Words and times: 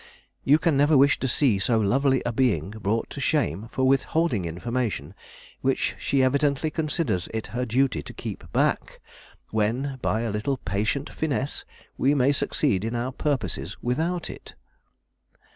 You 0.43 0.57
can 0.57 0.75
never 0.75 0.97
wish 0.97 1.19
to 1.19 1.27
see 1.27 1.59
so 1.59 1.79
lovely 1.79 2.23
a 2.25 2.31
being 2.33 2.71
brought 2.71 3.11
to 3.11 3.21
shame 3.21 3.67
for 3.71 3.83
withholding 3.87 4.45
information 4.45 5.13
which 5.61 5.95
she 5.99 6.23
evidently 6.23 6.71
considers 6.71 7.29
it 7.35 7.45
her 7.53 7.67
duty 7.67 8.01
to 8.01 8.11
keep 8.11 8.51
back, 8.51 8.99
when 9.51 9.99
by 10.01 10.21
a 10.21 10.31
little 10.31 10.57
patient 10.57 11.07
finesse 11.07 11.65
we 11.99 12.15
may 12.15 12.31
succeed 12.31 12.83
in 12.83 12.95
our 12.95 13.11
purposes 13.11 13.77
without 13.83 14.27
it." 14.27 14.55